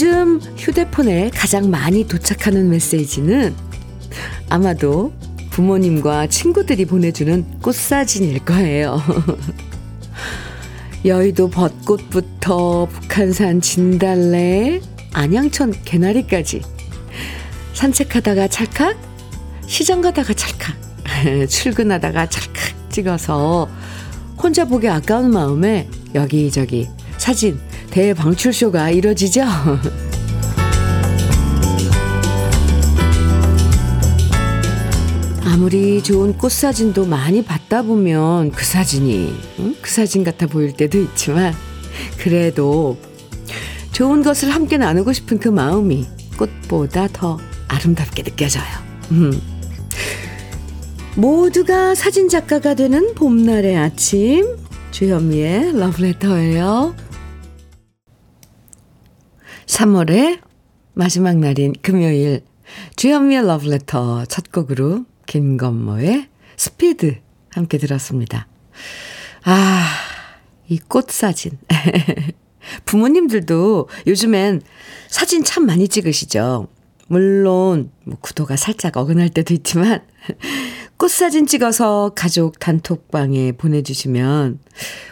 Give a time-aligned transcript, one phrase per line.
[0.00, 3.52] 요즘 휴대폰에 가장 많이 도착하는 메시지는
[4.48, 5.12] 아마도
[5.50, 9.02] 부모님과 친구들이 보내주는 꽃사진일 거예요.
[11.04, 14.80] 여의도 벚꽃부터 북한산 진달래,
[15.14, 16.62] 안양천 개나리까지
[17.74, 18.96] 산책하다가 찰칵,
[19.66, 20.76] 시장 가다가 찰칵,
[21.50, 23.68] 출근하다가 찰칵 찍어서
[24.40, 27.58] 혼자 보기 아까운 마음에 여기저기 사진
[27.90, 29.42] 대방출쇼가 이뤄지죠.
[35.44, 39.74] 아무리 좋은 꽃 사진도 많이 받다 보면 그 사진이 응?
[39.82, 41.52] 그 사진 같아 보일 때도 있지만
[42.18, 42.96] 그래도
[43.92, 48.64] 좋은 것을 함께 나누고 싶은 그 마음이 꽃보다 더 아름답게 느껴져요.
[49.10, 49.32] 음.
[51.16, 54.56] 모두가 사진 작가가 되는 봄날의 아침
[54.92, 56.94] 주현미의 러브레터예요.
[59.68, 60.40] 3월의
[60.94, 62.40] 마지막 날인 금요일
[62.96, 67.18] 주현미의 러브레터 첫 곡으로 김건모의 스피드
[67.50, 68.48] 함께 들었습니다.
[69.44, 69.86] 아,
[70.68, 71.58] 이 꽃 사진.
[72.86, 74.62] 부모님들도 요즘엔
[75.08, 76.66] 사진 참 많이 찍으시죠.
[77.06, 80.02] 물론 뭐 구도가 살짝 어긋날 때도 있지만
[80.96, 84.60] 꽃 사진 찍어서 가족 단톡방에 보내주시면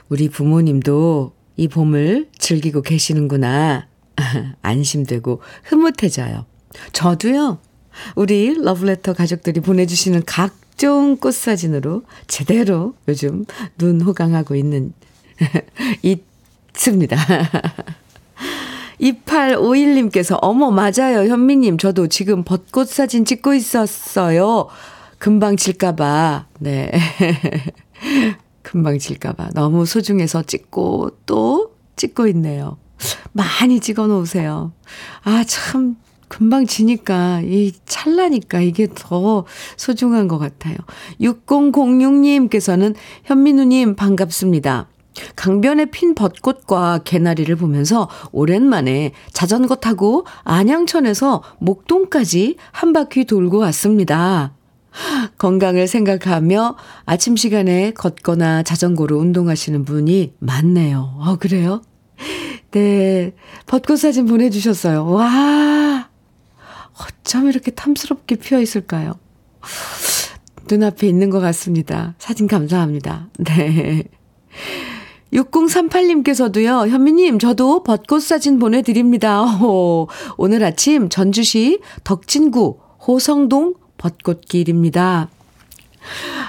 [0.08, 3.86] 우리 부모님도 이 봄을 즐기고 계시는구나
[4.62, 6.46] 안심되고 흐뭇해져요.
[6.92, 7.58] 저도요.
[8.14, 13.44] 우리 러브레터 가족들이 보내주시는 각종 꽃 사진으로 제대로 요즘
[13.78, 14.92] 눈 호강하고 있는
[16.02, 17.16] 있습니다.
[19.00, 21.28] 2851님께서, 어머, 맞아요.
[21.28, 24.68] 현미님, 저도 지금 벚꽃 사진 찍고 있었어요.
[25.18, 26.46] 금방 질까봐.
[26.60, 26.92] 네.
[28.62, 29.50] 금방 질까봐.
[29.54, 32.78] 너무 소중해서 찍고 또 찍고 있네요.
[33.32, 34.72] 많이 찍어 놓으세요.
[35.24, 35.96] 아, 참,
[36.28, 39.44] 금방 지니까, 이 찰나니까 이게 더
[39.76, 40.76] 소중한 것 같아요.
[41.20, 44.88] 6006님께서는 현민우님 반갑습니다.
[45.34, 54.52] 강변에 핀 벚꽃과 개나리를 보면서 오랜만에 자전거 타고 안양천에서 목동까지 한 바퀴 돌고 왔습니다.
[55.38, 61.14] 건강을 생각하며 아침 시간에 걷거나 자전거로 운동하시는 분이 많네요.
[61.18, 61.82] 어, 그래요?
[62.70, 63.32] 네.
[63.66, 65.06] 벚꽃 사진 보내주셨어요.
[65.06, 66.08] 와!
[67.00, 69.14] 어쩜 이렇게 탐스럽게 피어 있을까요?
[70.68, 72.14] 눈앞에 있는 것 같습니다.
[72.18, 73.28] 사진 감사합니다.
[73.38, 74.04] 네.
[75.32, 79.42] 6038님께서도요, 현미님, 저도 벚꽃 사진 보내드립니다.
[79.62, 85.28] 오, 오늘 아침 전주시 덕진구 호성동 벚꽃길입니다.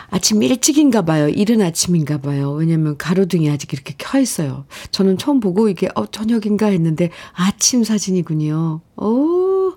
[0.10, 1.30] 아침 일찍인가 봐요.
[1.30, 2.52] 이른 아침인가 봐요.
[2.52, 4.66] 왜냐면 가로등이 아직 이렇게 켜 있어요.
[4.92, 8.82] 저는 처음 보고 이게 어 저녁인가 했는데 아침 사진이군요.
[8.98, 9.74] 오.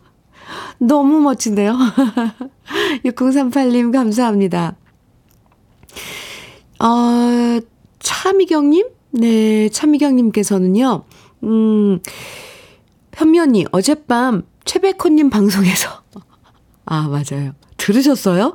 [0.79, 1.77] 너무 멋진데요.
[3.05, 4.77] 6038님 감사합니다.
[6.81, 7.61] 어,
[7.99, 8.89] 차미경님?
[9.13, 11.05] 네, 차미경님께서는요,
[11.45, 11.99] 음,
[13.13, 16.03] 현면이 어젯밤 최백호님 방송에서,
[16.87, 17.53] 아, 맞아요.
[17.77, 18.55] 들으셨어요?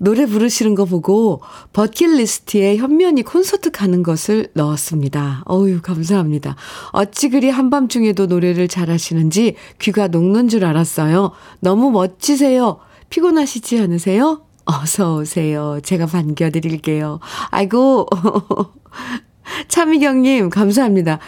[0.00, 1.40] 노래 부르시는 거 보고
[1.72, 5.44] 버킷리스트에 현면이 콘서트 가는 것을 넣었습니다.
[5.50, 6.56] 어유 감사합니다.
[6.92, 11.32] 어찌 그리 한밤중에도 노래를 잘하시는지 귀가 녹는 줄 알았어요.
[11.60, 12.78] 너무 멋지세요.
[13.10, 14.42] 피곤하시지 않으세요?
[14.64, 15.80] 어서 오세요.
[15.82, 17.20] 제가 반겨드릴게요.
[17.50, 18.06] 아이고.
[19.68, 21.20] 차미경님, 감사합니다.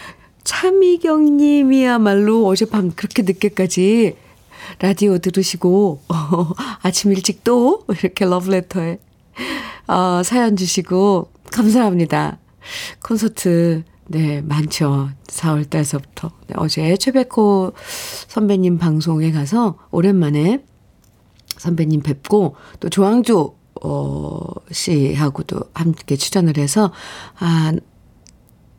[0.43, 4.15] 차미경님이야말로 어젯밤 그렇게 늦게까지
[4.79, 8.99] 라디오 들으시고, 어, 아침 일찍 또 이렇게 러브레터에
[9.87, 12.37] 어, 사연 주시고, 감사합니다.
[13.03, 15.09] 콘서트, 네, 많죠.
[15.27, 16.31] 4월 달서부터.
[16.47, 17.73] 네, 어제 최백호
[18.27, 20.63] 선배님 방송에 가서 오랜만에
[21.57, 24.39] 선배님 뵙고, 또 조항조, 어,
[24.71, 26.91] 씨하고도 함께 출연을 해서,
[27.39, 27.71] 아,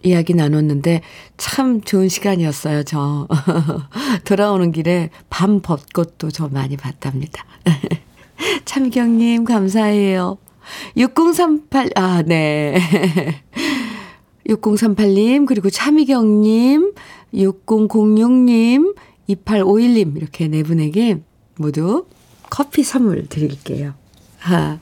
[0.02, 1.02] 이야기 나눴는데
[1.36, 3.28] 참 좋은 시간이었어요, 저.
[4.24, 7.44] 돌아오는 길에 밤 벚꽃도 저 많이 봤답니다.
[8.64, 10.38] 참경님, 감사해요.
[10.96, 12.78] 6038, 아, 네.
[14.48, 16.92] 6038님, 그리고 차미경님,
[17.34, 18.94] 6006님,
[19.28, 21.22] 2851님, 이렇게 네 분에게
[21.56, 22.06] 모두
[22.48, 23.94] 커피 선물 드릴게요.
[24.44, 24.78] 아.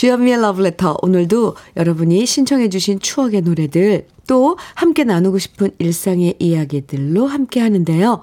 [0.00, 0.96] 주현미의 러브레터.
[1.02, 8.22] 오늘도 여러분이 신청해주신 추억의 노래들, 또 함께 나누고 싶은 일상의 이야기들로 함께 하는데요.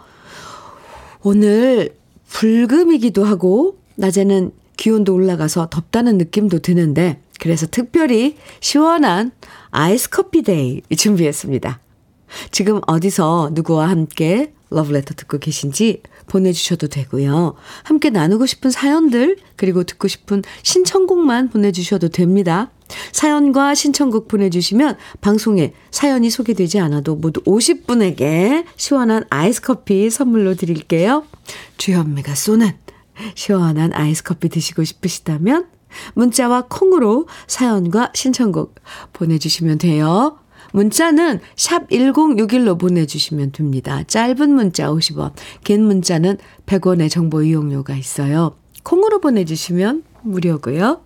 [1.21, 1.95] 오늘
[2.29, 9.31] 불금이기도 하고, 낮에는 기온도 올라가서 덥다는 느낌도 드는데, 그래서 특별히 시원한
[9.69, 11.79] 아이스 커피 데이 준비했습니다.
[12.51, 17.55] 지금 어디서 누구와 함께 러브레터 듣고 계신지 보내주셔도 되고요.
[17.83, 22.69] 함께 나누고 싶은 사연들, 그리고 듣고 싶은 신청곡만 보내주셔도 됩니다.
[23.11, 31.23] 사연과 신청곡 보내주시면 방송에 사연이 소개되지 않아도 모두 50분에게 시원한 아이스 커피 선물로 드릴게요.
[31.77, 32.71] 주현미가 쏘는
[33.35, 35.67] 시원한 아이스 커피 드시고 싶으시다면
[36.13, 38.75] 문자와 콩으로 사연과 신청곡
[39.13, 40.39] 보내주시면 돼요.
[40.77, 44.03] 문자는 샵 1061로 보내주시면 됩니다.
[44.03, 45.33] 짧은 문자 50원,
[45.63, 46.37] 긴 문자는
[46.67, 48.55] 100원의 정보 이용료가 있어요.
[48.83, 51.01] 콩으로 보내주시면 무료고요.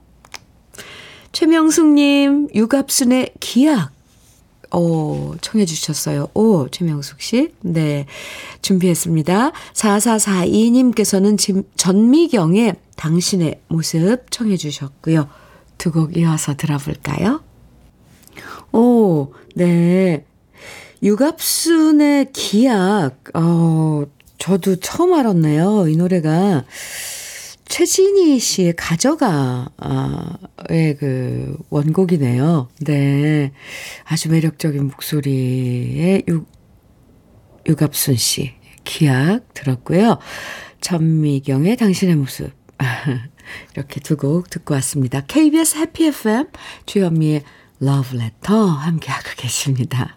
[1.31, 3.91] 최명숙님, 유갑순의 기약.
[4.73, 6.27] 오, 청해 주셨어요.
[6.33, 7.53] 오, 최명숙 씨.
[7.61, 8.05] 네.
[8.61, 9.51] 준비했습니다.
[9.73, 15.29] 4442님께서는 지금 전미경의 당신의 모습 청해 주셨고요.
[15.77, 17.41] 두 곡 이어서 들어볼까요?
[18.73, 20.25] 오, 네.
[21.03, 24.03] 유갑순의 기약, 어,
[24.37, 25.87] 저도 처음 알았네요.
[25.87, 26.63] 이 노래가
[27.65, 29.67] 최진희 씨의 가져가의
[30.99, 32.69] 그 원곡이네요.
[32.81, 33.51] 네.
[34.05, 36.45] 아주 매력적인 목소리의 유,
[37.67, 38.53] 유갑순 씨
[38.83, 40.19] 기약 들었고요.
[40.81, 42.51] 전미경의 당신의 모습.
[43.75, 45.21] 이렇게 두 곡 듣고 왔습니다.
[45.21, 46.47] KBS 해피 FM
[46.85, 47.43] 주현미의
[47.81, 50.15] 러브레터 함께하고 계십니다.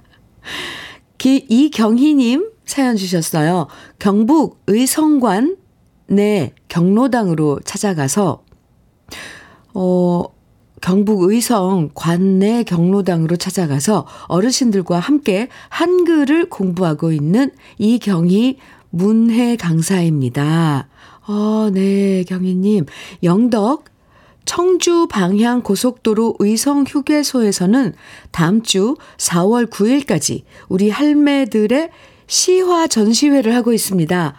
[1.19, 3.67] 기, 이경희님 사연 주셨어요.
[3.99, 5.57] 경북 의성관
[6.07, 8.45] 내 경로당으로 찾아가서,
[9.73, 10.25] 어,
[10.83, 18.59] 경북 의성 관내 경로당으로 찾아가서 어르신들과 함께 한글을 공부하고 있는 이경희
[18.91, 20.89] 문해 강사입니다.
[21.27, 22.85] 어, 네, 경희님.
[23.23, 23.85] 영덕
[24.45, 27.95] 청주 방향 고속도로 의성 휴게소에서는
[28.31, 31.91] 다음 주 4월 9일까지 우리 할매들의
[32.27, 34.35] 시화 전시회를 하고 있습니다.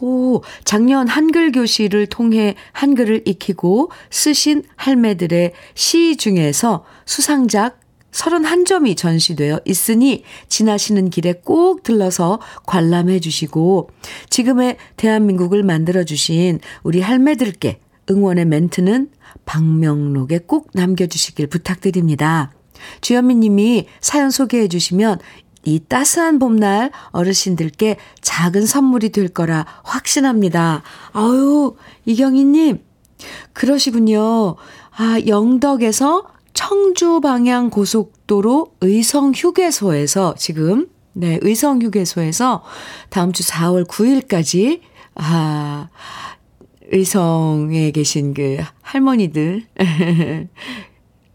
[0.00, 7.80] 오, 작년 한글 교실을 통해 한글을 익히고 쓰신 할매들의 시 중에서 수상작
[8.12, 13.90] 31점이 전시되어 있으니 지나시는 길에 꼭 들러서 관람해 주시고
[14.30, 17.80] 지금의 대한민국을 만들어 주신 우리 할매들께
[18.10, 19.10] 응원의 멘트는
[19.44, 22.52] 방명록에 꼭 남겨주시길 부탁드립니다.
[23.00, 25.18] 주현미 님이 사연 소개해 주시면
[25.64, 30.82] 이 따스한 봄날 어르신들께 작은 선물이 될 거라 확신합니다.
[31.12, 31.74] 아유,
[32.04, 32.82] 이경희님,
[33.52, 34.56] 그러시군요.
[34.96, 36.24] 아, 영덕에서
[36.54, 42.62] 청주 방향 고속도로 의성 휴게소에서 지금, 네, 의성 휴게소에서
[43.10, 44.80] 다음 주 4월 9일까지,
[45.16, 45.88] 아,
[46.90, 49.64] 의성에 계신 그 할머니들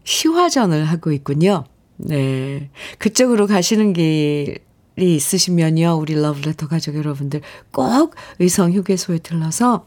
[0.04, 1.64] 시화전을 하고 있군요.
[1.96, 2.70] 네.
[2.98, 4.58] 그쪽으로 가시는 길이
[4.96, 5.98] 있으시면요.
[6.00, 7.40] 우리 러브레터 가족 여러분들
[7.70, 9.86] 꼭 의성 휴게소에 들러서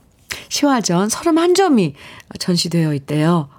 [0.49, 1.93] 시화전 31점이
[2.39, 3.49] 전시되어 있대요.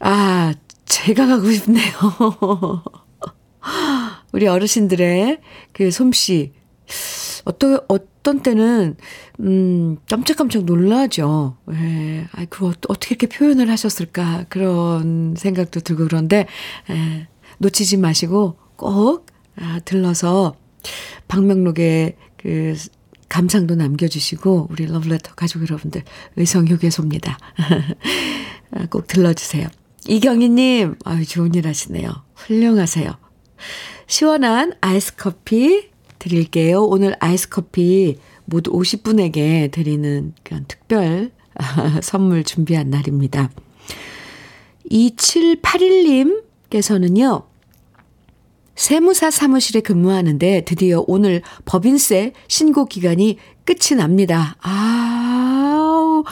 [0.00, 0.54] 아,
[0.84, 1.92] 제가 가고 싶네요.
[4.32, 5.40] 우리 어르신들의
[5.72, 6.52] 그 솜씨.
[7.44, 8.96] 어떤, 어 떤 때는,
[9.38, 11.58] 음, 깜짝깜짝 놀라죠.
[11.72, 14.46] 예, 아이, 그거 어떻게 이렇게 표현을 하셨을까.
[14.48, 16.48] 그런 생각도 들고 그런데,
[16.90, 17.28] 예,
[17.58, 20.56] 놓치지 마시고 꼭, 아, 들러서
[21.28, 22.74] 방명록에 그,
[23.28, 26.02] 감상도 남겨주시고, 우리 러브레터 가족 여러분들,
[26.34, 27.38] 의성휴게소입니다.
[28.74, 29.68] 아, 꼭 들러주세요.
[30.08, 32.10] 이경희님, 아유, 좋은 일 하시네요.
[32.34, 33.12] 훌륭하세요.
[34.08, 36.84] 시원한 아이스 커피 드릴게요.
[36.84, 41.30] 오늘 아이스 커피 모두 50분에게 드리는 그런 특별
[42.02, 43.50] 선물 준비한 날입니다.
[44.90, 47.44] 2781님께서는요,
[48.76, 54.56] 세무사 사무실에 근무하는데 드디어 오늘 법인세 신고 기간이 끝이 납니다.
[54.62, 56.22] 아,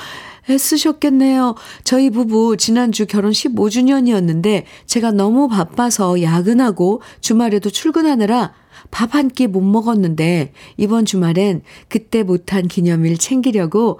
[0.48, 1.54] 애쓰셨겠네요.
[1.84, 8.52] 저희 부부 지난주 결혼 15주년이었는데 제가 너무 바빠서 야근하고 주말에도 출근하느라
[8.94, 13.98] 밥 한 끼 못 먹었는데 이번 주말엔 그때 못한 기념일 챙기려고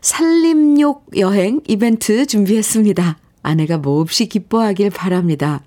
[0.00, 3.18] 살림욕 여행 이벤트 준비했습니다.
[3.42, 5.64] 아내가 몹시 기뻐하길 바랍니다.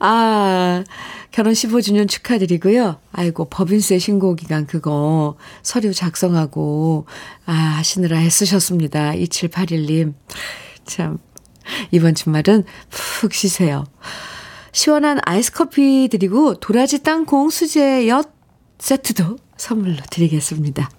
[0.00, 0.82] 아,
[1.30, 2.98] 결혼 15주년 축하드리고요.
[3.12, 7.06] 아이고, 법인세 신고 기간 그거 서류 작성하고,
[7.46, 9.12] 아, 하시느라 애쓰셨습니다.
[9.12, 10.14] 2781님.
[10.84, 11.18] 참,
[11.92, 13.84] 이번 주말은 푹 쉬세요.
[14.74, 18.28] 시원한 아이스 커피 드리고 도라지 땅콩 수제 엿
[18.78, 20.90] 세트도 선물로 드리겠습니다.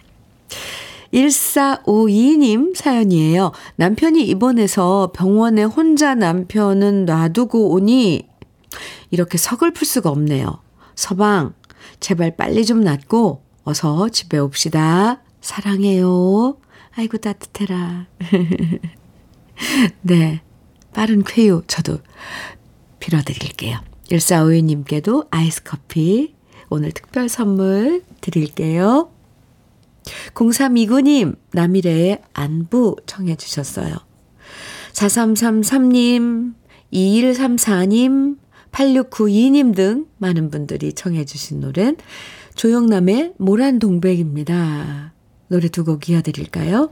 [1.14, 3.52] 1452님 사연이에요.
[3.76, 8.26] 남편이 입원해서 병원에 혼자 남편은 놔두고 오니
[9.12, 10.62] 이렇게 서글플 수가 없네요.
[10.96, 11.54] 서방,
[12.00, 15.22] 제발 빨리 좀 낫고 어서 집에 옵시다.
[15.42, 16.56] 사랑해요.
[16.96, 18.08] 아이고, 따뜻해라.
[20.02, 20.42] 네.
[20.96, 22.00] 빠른 쾌유 저도
[23.06, 23.80] 빌어드릴게요.
[24.10, 26.34] 1452님께도 아이스 커피
[26.70, 29.12] 오늘 특별 선물 드릴게요.
[30.34, 33.96] 0329님, 남일의 안부 청해 주셨어요.
[34.94, 36.54] 4333님,
[36.94, 38.38] 2134님,
[38.72, 41.98] 8692님 등 많은 분들이 청해 주신 노래는
[42.56, 45.14] 조영남의 모란 동백입니다.
[45.48, 46.92] 노래 두 곡 이어드릴까요?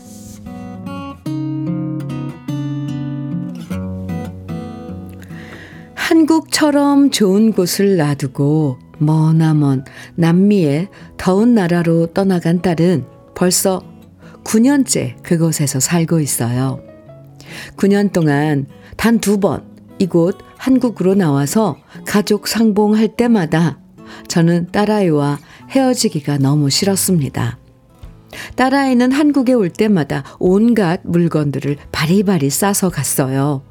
[6.51, 13.05] 처럼 좋은 곳을 놔두고 머나먼 남미의 더운 나라로 떠나간 딸은
[13.35, 13.81] 벌써
[14.43, 16.79] 9년째 그곳에서 살고 있어요.
[17.77, 18.67] 9년 동안
[18.97, 19.63] 단 두 번
[19.97, 23.79] 이곳 한국으로 나와서 가족 상봉할 때마다
[24.27, 25.39] 저는 딸아이와
[25.69, 27.57] 헤어지기가 너무 싫었습니다.
[28.55, 33.61] 딸아이는 한국에 올 때마다 온갖 물건들을 바리바리 싸서 갔어요.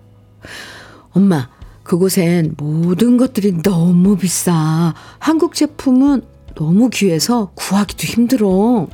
[1.12, 1.48] 엄마,
[1.90, 4.94] 그곳엔 모든 것들이 너무 비싸.
[5.18, 6.22] 한국 제품은
[6.54, 8.86] 너무 귀해서 구하기도 힘들어.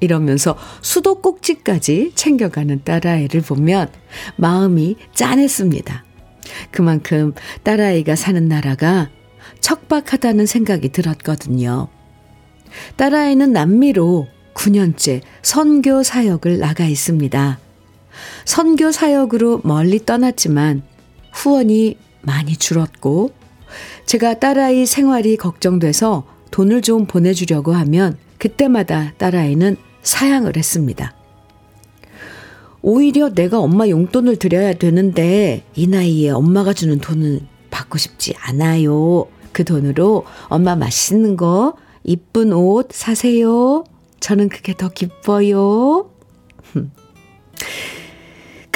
[0.00, 3.88] 이러면서 수도 꼭지까지 챙겨가는 딸아이를 보면
[4.36, 6.04] 마음이 짠했습니다.
[6.70, 7.32] 그만큼
[7.62, 9.08] 딸아이가 사는 나라가
[9.60, 11.88] 척박하다는 생각이 들었거든요.
[12.96, 17.58] 딸아이는 남미로 9년째 선교 사역을 나가 있습니다.
[18.44, 20.82] 선교 사역으로 멀리 떠났지만
[21.32, 23.32] 후원이 많이 줄었고
[24.06, 31.14] 제가 딸아이 생활이 걱정돼서 돈을 좀 보내주려고 하면 그때마다 딸아이는 사양을 했습니다.
[32.80, 39.26] 오히려 내가 엄마 용돈을 드려야 되는데 이 나이에 엄마가 주는 돈은 받고 싶지 않아요.
[39.52, 43.84] 그 돈으로 엄마 맛있는 거, 이쁜 옷 사세요.
[44.20, 46.10] 저는 그게 더 기뻐요.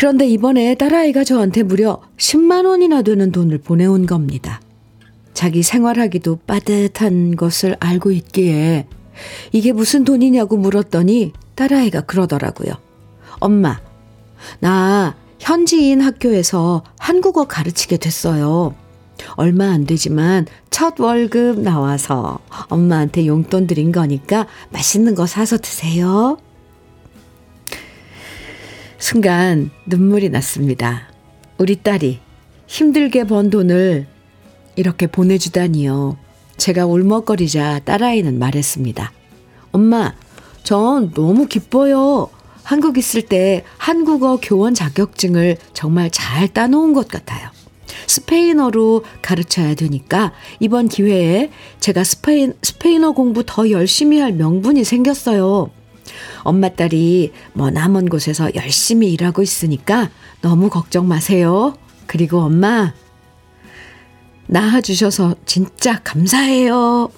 [0.03, 4.61] 그런데 이번에 딸아이가 저한테 무려 10만 원이나 되는 돈을 보내온 겁니다.
[5.33, 8.89] 자기 생활하기도 빠듯한 것을 알고 있기에
[9.53, 12.75] 이게 무슨 돈이냐고 물었더니 딸아이가 그러더라고요.
[13.39, 13.81] 엄마,
[14.59, 18.75] 나 현지인 학교에서 한국어 가르치게 됐어요.
[19.37, 22.41] 얼마 안 되지만 첫 월급 나와서
[22.71, 26.39] 엄마한테 용돈 드린 거니까 맛있는 거 사서 드세요.
[29.03, 31.09] 순간 눈물이 났습니다.
[31.59, 32.21] 우리 딸이
[32.69, 34.07] 힘들게 번 돈을
[34.77, 36.17] 이렇게 보내주다니요.
[36.57, 39.13] 제가 울먹거리자 딸아이는 말했습니다.
[39.73, 40.15] 엄마,
[40.63, 42.31] 전 너무 기뻐요.
[42.63, 47.51] 한국 있을 때 한국어 교원 자격증을 정말 잘 따놓은 것 같아요.
[48.07, 55.71] 스페인어로 가르쳐야 되니까 이번 기회에 제가 스페인, 스페인어 공부 더 열심히 할 명분이 생겼어요.
[56.43, 61.77] 엄마 딸이 머나먼 곳에서 열심히 일하고 있으니까 너무 걱정 마세요.
[62.07, 62.93] 그리고 엄마,
[64.47, 67.11] 낳아주셔서 진짜 감사해요.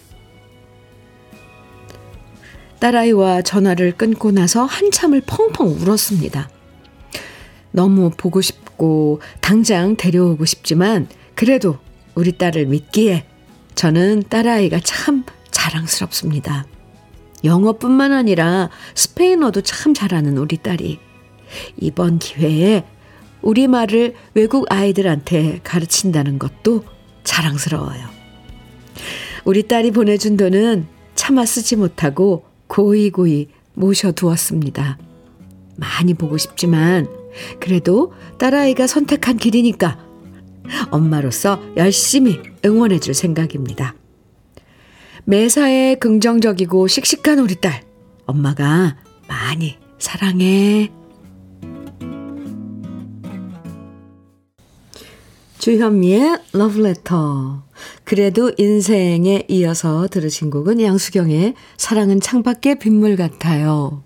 [2.78, 6.50] 딸아이와 전화를 끊고 나서 한참을 펑펑 울었습니다.
[7.70, 11.78] 너무 보고 싶고 당장 데려오고 싶지만 그래도
[12.14, 13.26] 우리 딸을 믿기에
[13.74, 16.66] 저는 딸아이가 참 자랑스럽습니다.
[17.44, 20.98] 영어뿐만 아니라 스페인어도 참 잘하는 우리 딸이
[21.80, 22.84] 이번 기회에
[23.42, 26.84] 우리말을 외국 아이들한테 가르친다는 것도
[27.22, 28.08] 자랑스러워요.
[29.44, 34.98] 우리 딸이 보내준 돈은 차마 쓰지 못하고 고이고이 모셔두었습니다.
[35.76, 37.06] 많이 보고 싶지만
[37.60, 39.98] 그래도 딸아이가 선택한 길이니까
[40.90, 43.94] 엄마로서 열심히 응원해 줄 생각입니다.
[45.26, 47.82] 매사에 긍정적이고 씩씩한 우리 딸,
[48.26, 50.90] 엄마가 많이 사랑해.
[55.58, 57.64] 주현미의 러브레터.
[58.04, 64.04] 그래도 인생에 이어서 들으신 곡은 양수경의 사랑은 창밖의 빗물 같아요.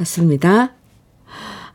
[0.00, 0.74] 맞습니다.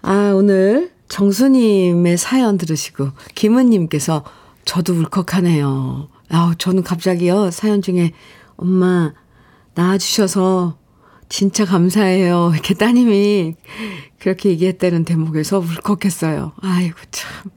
[0.01, 4.25] 아, 오늘 정수님의 사연 들으시고, 김은님께서
[4.65, 6.09] 저도 울컥하네요.
[6.29, 8.12] 아우, 저는 갑자기요, 사연 중에
[8.57, 9.13] 엄마
[9.75, 10.77] 낳아주셔서
[11.29, 12.51] 진짜 감사해요.
[12.53, 13.55] 이렇게 따님이
[14.19, 16.53] 그렇게 얘기했다는 대목에서 울컥했어요.
[16.61, 17.51] 아이고, 참.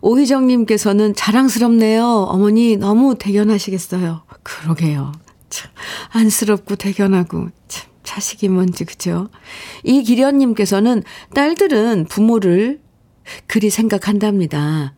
[0.00, 2.04] 오희정님께서는 자랑스럽네요.
[2.04, 4.22] 어머니 너무 대견하시겠어요.
[4.42, 5.12] 그러게요.
[5.48, 5.70] 참,
[6.10, 9.30] 안쓰럽고 대견하고, 참, 자식이 뭔지, 그죠?
[9.84, 11.02] 이기련님께서는
[11.34, 12.80] 딸들은 부모를
[13.46, 14.94] 그리 생각한답니다.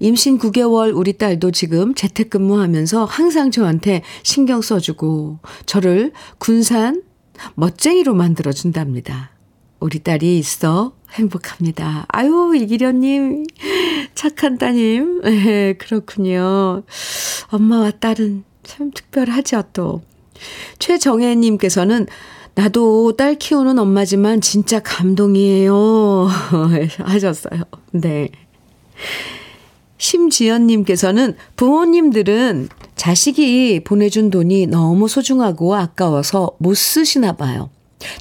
[0.00, 7.02] 임신 9개월 우리 딸도 지금 재택근무하면서 항상 저한테 신경 써주고 저를 군산
[7.54, 9.30] 멋쟁이로 만들어준답니다.
[9.80, 12.04] 우리 딸이 있어 행복합니다.
[12.08, 13.44] 아유, 이기련님,
[14.14, 15.22] 착한 따님.
[15.22, 16.82] 네, 그렇군요.
[17.50, 20.02] 엄마와 딸은 참 특별하죠, 또.
[20.78, 22.06] 최정혜님께서는
[22.54, 26.28] 나도 딸 키우는 엄마지만 진짜 감동이에요.
[26.98, 27.62] 하셨어요.
[27.92, 28.28] 네.
[29.98, 37.70] 심지연님께서는 부모님들은 자식이 보내준 돈이 너무 소중하고 아까워서 못 쓰시나 봐요.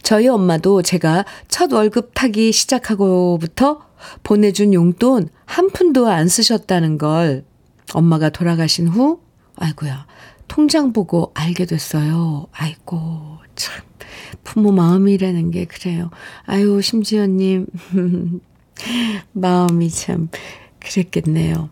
[0.02, 3.82] 저희 엄마도 제가 첫 월급 타기 시작하고부터
[4.24, 7.46] 보내준 용돈 한 푼도 안 쓰셨다는 걸
[7.94, 9.22] 엄마가 돌아가신 후,
[9.56, 10.08] 아이고야,
[10.48, 12.48] 통장 보고 알게 됐어요.
[12.52, 13.84] 아이고, 참.
[14.44, 16.10] 부모 마음이라는 게 그래요.
[16.46, 17.68] 아유, 심지어님.
[19.34, 20.30] 마음이 참
[20.80, 21.70] 그랬겠네요.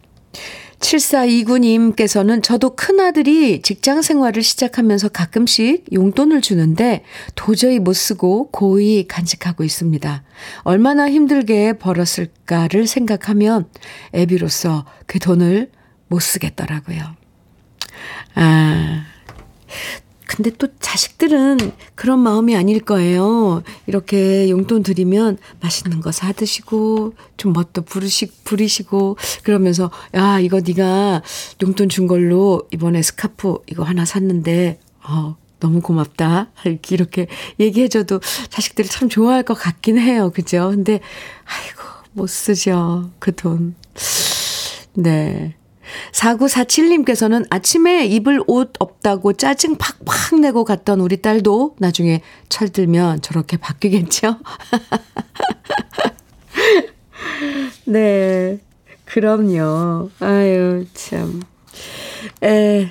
[0.79, 10.23] 7429님께서는 저도 큰아들이 직장 생활을 시작하면서 가끔씩 용돈을 주는데 도저히 못 쓰고 고이 간직하고 있습니다.
[10.63, 13.67] 얼마나 힘들게 벌었을까를 생각하면
[14.13, 15.71] 애비로서 그 돈을
[16.07, 17.15] 못 쓰겠더라고요.
[18.35, 19.05] 아,
[20.27, 21.57] 근데 또 자식들은
[21.95, 23.61] 그런 마음이 아닐 거예요.
[23.87, 31.21] 이렇게 용돈 드리면 맛있는 거 사 드시고 좀 멋도 부르시, 부리시고 그러면서 야 이거 네가
[31.61, 36.51] 용돈 준 걸로 이번에 스카프 이거 하나 샀는데 어 너무 고맙다.
[36.91, 37.27] 이렇게
[37.59, 40.31] 얘기해줘도 자식들이 참 좋아할 것 같긴 해요.
[40.33, 40.69] 그죠?
[40.73, 40.99] 근데
[41.45, 41.81] 아이고
[42.13, 43.75] 못 쓰죠 그 돈.
[44.93, 45.55] 네.
[46.11, 54.37] 4947님께서는 아침에 입을 옷 없다고 짜증 팍팍 내고 갔던 우리 딸도 나중에 철들면 저렇게 바뀌겠죠?
[57.85, 58.59] 네.
[59.05, 60.09] 그럼요.
[60.19, 61.41] 아유, 참.
[62.43, 62.89] 에,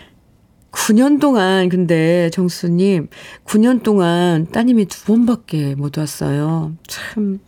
[0.71, 3.09] 9년 동안, 근데 정수님,
[3.45, 6.75] 9년 동안 따님이 두 번밖에 못 왔어요.
[6.87, 7.41] 참,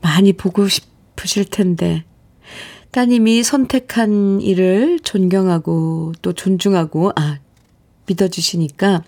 [0.00, 2.04] 많이 보고 싶으실 텐데.
[2.96, 7.40] 따님이 선택한 일을 존경하고 또 존중하고, 아,
[8.06, 9.04] 믿어주시니까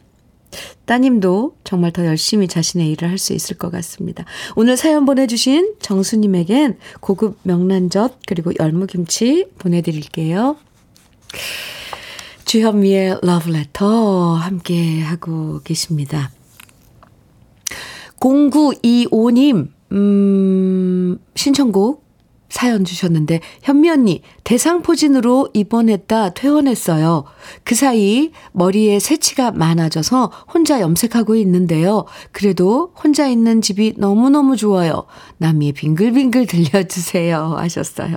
[0.84, 4.26] 따님도 정말 더 열심히 자신의 일을 할 수 있을 것 같습니다.
[4.56, 10.58] 오늘 사연 보내주신 정수님에겐 고급 명란젓 그리고 열무김치 보내드릴게요.
[12.44, 16.30] 주현미의 러브레터 함께 하고 계십니다.
[18.20, 22.07] 0925님, 음, 신청곡
[22.48, 27.24] 사연 주셨는데 현미 언니 대상포진으로 입원했다 퇴원했어요.
[27.64, 32.06] 그 사이 머리에 새치가 많아져서 혼자 염색하고 있는데요.
[32.32, 35.04] 그래도 혼자 있는 집이 너무너무 좋아요.
[35.38, 38.16] 남이의 빙글빙글 들려주세요 하셨어요.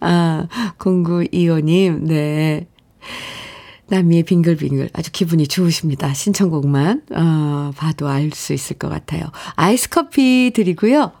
[0.00, 0.46] 아
[0.78, 2.68] 0925님 네.
[3.88, 6.12] 남이의 빙글빙글 아주 기분이 좋으십니다.
[6.12, 9.30] 신청곡만 어, 봐도 알 수 있을 것 같아요.
[9.54, 11.12] 아이스 커피 드리고요.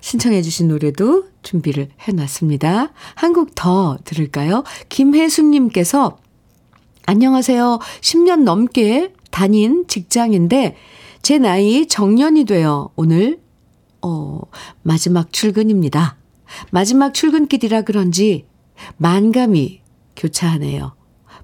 [0.00, 2.92] 신청해 주신 노래도 준비를 해놨습니다.
[3.14, 4.64] 한 곡 더 들을까요?
[4.88, 6.18] 김혜숙님께서
[7.06, 7.78] 안녕하세요.
[8.00, 10.76] 10년 넘게 다닌 직장인데
[11.22, 13.40] 제 나이 정년이 되어 오늘
[14.02, 14.40] 어,
[14.82, 16.16] 마지막 출근입니다.
[16.70, 18.46] 마지막 출근길이라 그런지
[18.98, 19.80] 만감이
[20.16, 20.94] 교차하네요.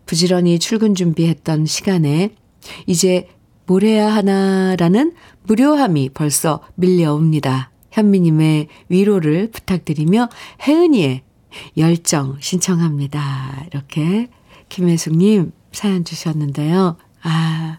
[0.07, 2.35] 부지런히 출근 준비했던 시간에
[2.87, 3.29] 이제
[3.66, 5.12] 뭘 해야 하나라는
[5.44, 7.70] 무료함이 벌써 밀려옵니다.
[7.98, 10.28] 현미님의 위로를 부탁드리며
[10.66, 11.22] 혜은이의
[11.76, 13.66] 열정 신청합니다.
[13.66, 14.28] 이렇게
[14.68, 16.96] 김혜숙님 사연 주셨는데요.
[17.22, 17.78] 아,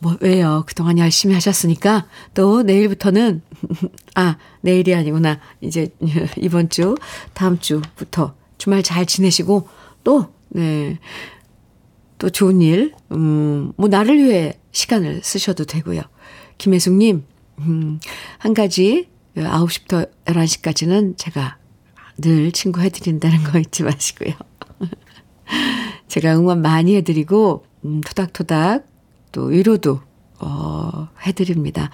[0.00, 0.64] 뭐, 왜요?
[0.66, 3.42] 그동안 열심히 하셨으니까 또 내일부터는,
[4.16, 5.38] 아, 내일이 아니구나.
[5.60, 5.90] 이제
[6.36, 6.96] 이번 주,
[7.32, 9.68] 다음 주부터 주말 잘 지내시고
[10.02, 10.98] 또, 네.
[12.18, 16.02] 또 좋은 일, 음, 뭐, 나를 위해 시간을 쓰셔도 되고요.
[16.58, 17.24] 김혜숙님,
[17.60, 18.00] 음,
[18.38, 19.08] 한 가지
[19.44, 21.58] 9시부터 11시까지는 제가
[22.18, 24.34] 늘 친구 해드린다는 거 잊지 마시고요.
[26.08, 28.86] 제가 응원 많이 해드리고, 음, 토닥토닥
[29.32, 30.00] 또 위로도,
[30.40, 31.90] 어, 해드립니다.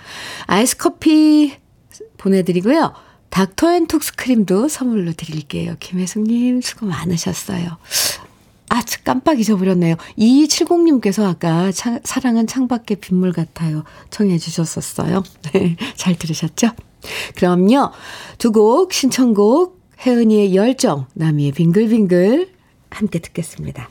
[0.46, 1.54] 아이스 커피
[2.16, 2.92] 보내드리고요.
[3.30, 5.76] 닥터 앤 톡스 크림도 선물로 드릴게요.
[5.78, 7.76] 김혜숙님, 수고 많으셨어요.
[8.68, 9.96] 아, 깜빡 잊어버렸네요.
[10.18, 13.84] 2270님께서 아까 차, 사랑은 창밖에 빗물 같아요.
[14.10, 15.22] 청해 주셨었어요.
[15.52, 16.70] 네, 잘 들으셨죠?
[17.36, 17.90] 그럼요.
[18.38, 22.50] 두 곡 신청곡 혜은이의 열정, 나미의 빙글빙글
[22.90, 23.88] 함께 듣겠습니다.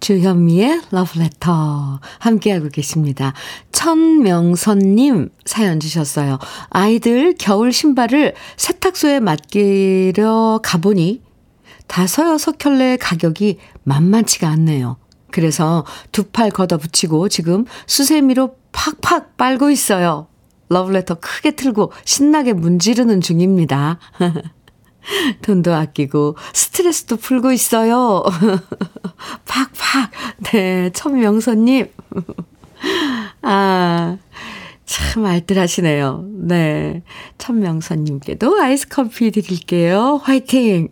[0.00, 3.34] 주현미의 러브레터 함께하고 계십니다.
[3.70, 6.38] 천명선님 사연 주셨어요.
[6.70, 11.22] 아이들 겨울 신발을 세탁소에 맡기려 가보니
[11.86, 14.96] 다섯 여섯 켤레 가격이 만만치가 않네요.
[15.30, 20.28] 그래서 두 팔 걷어붙이고 지금 수세미로 팍팍 빨고 있어요.
[20.70, 23.98] 러브레터 크게 틀고 신나게 문지르는 중입니다.
[25.42, 28.22] 돈도 아끼고 스트레스도 풀고 있어요.
[29.46, 30.10] 팍팍.
[30.52, 31.88] 네, 천명선님.
[33.42, 34.16] 아,
[34.86, 36.24] 참 알뜰하시네요.
[36.42, 37.02] 네.
[37.38, 40.20] 천명선님께도 아이스 커피 드릴게요.
[40.22, 40.88] 화이팅!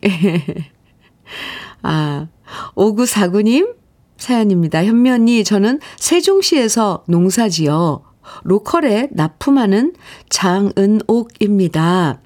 [1.82, 2.26] 아,
[2.74, 3.76] 5949님
[4.16, 4.80] 사연입니다.
[4.80, 8.07] 언니, 저는 세종시에서 농사지어
[8.44, 9.94] 로컬에 납품하는
[10.28, 12.20] 장은옥입니다.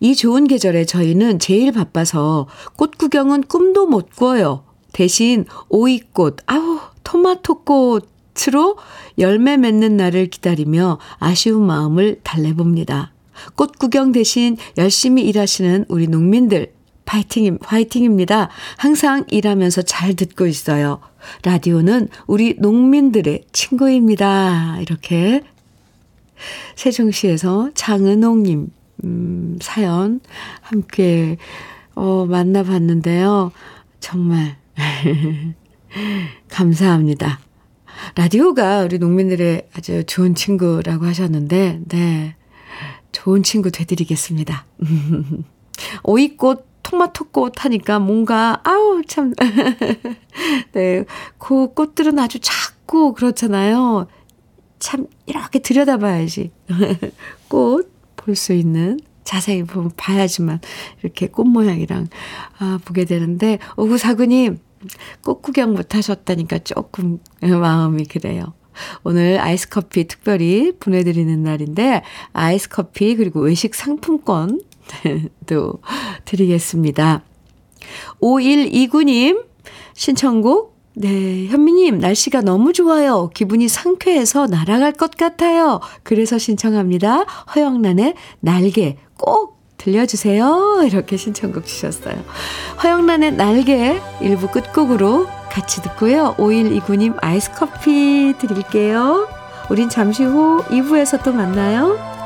[0.00, 4.64] 이 좋은 계절에 저희는 제일 바빠서 꽃 구경은 꿈도 못 꿔요.
[4.92, 8.76] 대신 오이꽃, 아우, 토마토꽃으로
[9.18, 13.12] 열매 맺는 날을 기다리며 아쉬운 마음을 달래봅니다.
[13.54, 16.72] 꽃 구경 대신 열심히 일하시는 우리 농민들
[17.08, 18.50] 파이팅, 파이팅입니다.
[18.76, 21.00] 항상 일하면서 잘 듣고 있어요.
[21.42, 24.78] 라디오는 우리 농민들의 친구입니다.
[24.82, 25.40] 이렇게
[26.76, 28.68] 세종시에서 장은옥님,
[29.04, 30.20] 음, 사연
[30.60, 31.38] 함께,
[31.94, 33.52] 어, 만나봤는데요.
[34.00, 34.58] 정말,
[36.52, 37.40] 감사합니다.
[38.16, 42.36] 라디오가 우리 농민들의 아주 좋은 친구라고 하셨는데, 네.
[43.12, 44.66] 좋은 친구 되드리겠습니다.
[46.04, 49.34] 오이꽃 토마토꽃 하니까 뭔가, 아우, 참.
[50.72, 51.04] 네.
[51.38, 54.06] 그 꽃들은 아주 작고 그렇잖아요.
[54.78, 56.50] 참, 이렇게 들여다봐야지.
[57.48, 58.98] 꽃 볼 수 있는.
[59.24, 60.58] 자세히 보면 봐야지만
[61.02, 62.08] 이렇게 꽃 모양이랑,
[62.58, 64.58] 아, 보게 되는데, 오구사구님,
[65.22, 68.54] 꽃 구경 못 하셨다니까 조금 마음이 그래요.
[69.04, 74.60] 오늘 아이스 커피 특별히 보내드리는 날인데, 아이스 커피 그리고 외식 상품권
[75.46, 75.74] 또
[76.24, 77.22] 드리겠습니다.
[78.20, 79.44] 5129님
[79.94, 83.30] 신청곡 네, 현미님, 날씨가 너무 좋아요.
[83.32, 85.78] 기분이 상쾌해서 날아갈 것 같아요.
[86.02, 87.24] 그래서 신청합니다.
[87.54, 90.82] 허영란의 날개 꼭 들려주세요.
[90.84, 92.16] 이렇게 신청곡 주셨어요.
[92.82, 96.34] 허영란의 날개 일부 끝곡으로 같이 듣고요.
[96.36, 99.28] 5129님 아이스 커피 드릴게요.
[99.70, 102.17] 우린 잠시 후 2부에서 또 만나요.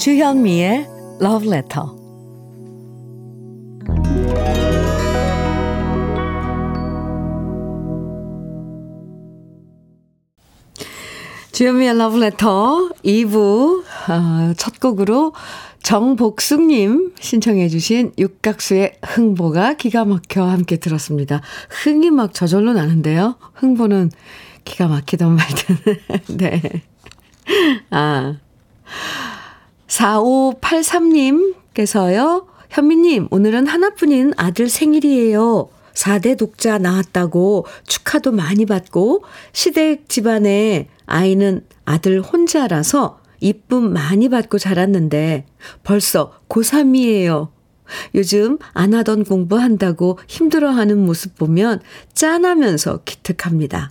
[0.00, 0.86] 주현미의
[1.20, 1.84] Love Letter.
[11.52, 12.48] 주현미의 Love Letter
[13.04, 15.34] 2부 어, 첫 곡으로
[15.82, 21.42] 정복숙님 신청해 주신 육각수의 흥보가 기가 막혀 함께 들었습니다.
[21.68, 23.36] 흥이 막 저절로 나는데요.
[23.52, 24.12] 흥보는
[24.64, 25.76] 기가 막히던 말든.
[26.38, 26.62] 네.
[27.90, 28.38] 아.
[29.90, 32.46] 4583님께서요.
[32.70, 35.68] 현미님, 오늘은 하나뿐인 아들 생일이에요.
[35.94, 45.46] 4대 독자 나왔다고 축하도 많이 받고 시댁 집안에 아이는 아들 혼자라서 이쁨 많이 받고 자랐는데
[45.82, 47.48] 벌써 고3이에요.
[48.14, 51.80] 요즘 안 하던 공부한다고 힘들어하는 모습 보면
[52.14, 53.90] 짠하면서 기특합니다.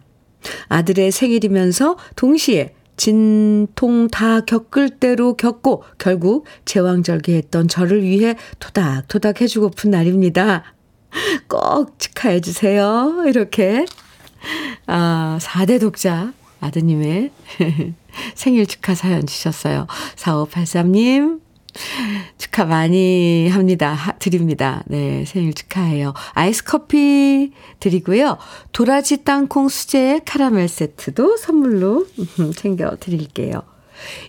[0.69, 10.65] 아들의 생일이면서 동시에 진통 다 겪을 대로 겪고 결국 제왕절개했던 저를 위해 토닥토닥 해주고픈 날입니다.
[11.47, 13.23] 꼭 축하해 주세요.
[13.25, 13.85] 이렇게
[14.85, 17.31] 아 4대 독자 아드님의
[18.35, 19.87] 생일 축하 사연 주셨어요.
[20.17, 21.39] 4583님
[22.49, 23.93] 축하 많이 합니다.
[23.93, 24.83] 하, 드립니다.
[24.87, 26.13] 네, 생일 축하해요.
[26.33, 28.37] 아이스 커피 드리고요.
[28.71, 32.07] 도라지 땅콩 수제 카라멜 세트도 선물로
[32.57, 33.61] 챙겨 드릴게요.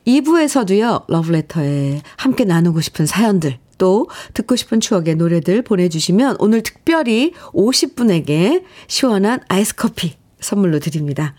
[0.07, 8.65] 2부에서도요, 러브레터에 함께 나누고 싶은 사연들, 또 듣고 싶은 추억의 노래들 보내주시면 오늘 특별히 50분에게
[8.89, 11.35] 시원한 아이스 커피 선물로 드립니다.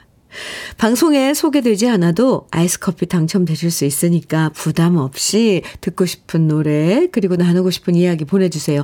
[0.77, 7.71] 방송에 소개되지 않아도 아이스 커피 당첨되실 수 있으니까 부담 없이 듣고 싶은 노래, 그리고 나누고
[7.71, 8.83] 싶은 이야기 보내주세요.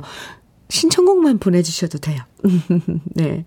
[0.68, 2.22] 신청곡만 보내주셔도 돼요.
[3.14, 3.44] 네.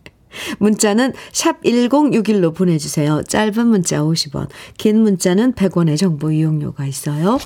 [0.59, 3.23] 문자는 샵 1061로 보내주세요.
[3.23, 7.37] 짧은 문자 50원, 긴 문자는 100원의 정보 이용료가 있어요.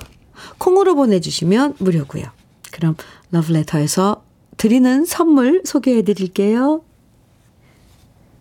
[0.58, 2.26] 콩으로 보내주시면 무료고요.
[2.72, 2.96] 그럼
[3.32, 4.24] 러브레터에서
[4.58, 6.84] 드리는 선물 소개해 드릴게요.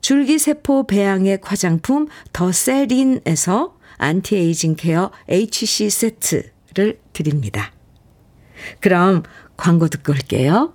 [0.00, 7.72] 줄기세포 배양액 화장품 더 세린에서 anti-aging care HC 세트를 드립니다.
[8.80, 9.22] 그럼
[9.56, 10.72] 광고 듣고 올게요.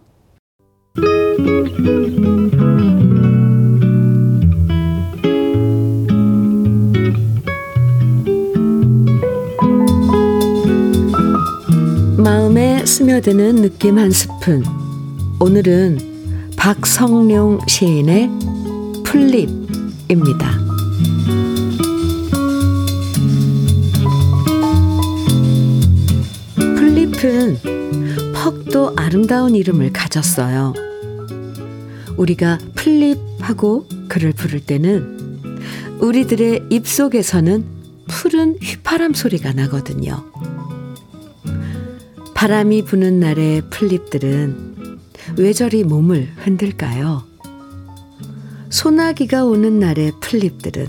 [12.17, 14.63] 마음에 스며드는 느낌 한 스푼.
[15.39, 18.29] 오늘은 박성룡 시인의
[19.15, 20.59] 풀잎입니다.
[26.57, 27.57] 풀잎은
[28.33, 30.73] 퍽도 아름다운 이름을 가졌어요.
[32.17, 35.39] 우리가 풀잎하고 그를 부를 때는
[36.01, 37.63] 우리들의 입 속에서는
[38.07, 40.25] 푸른 휘파람 소리가 나거든요.
[42.33, 44.75] 바람이 부는 날의 풀잎들은
[45.37, 47.34] 왜 저리 몸을 흔들까요?
[48.69, 50.87] 소나기가 오는 날의 풀잎들은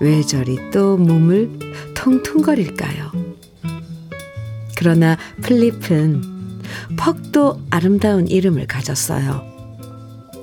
[0.00, 1.50] 왜 저리 또 몸을
[1.94, 3.12] 통통거릴까요?
[4.76, 6.60] 그러나 풀잎은
[6.98, 9.42] 퍽도 아름다운 이름을 가졌어요.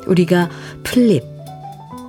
[0.08, 0.50] 우리가
[0.84, 1.24] 풀잎,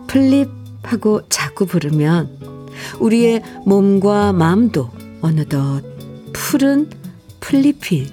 [0.07, 0.49] 풀잎
[0.83, 4.90] 하고 자꾸 부르면 우리의 몸과 마음도
[5.21, 5.83] 어느덧
[6.33, 6.88] 푸른
[7.40, 8.07] 풀잎이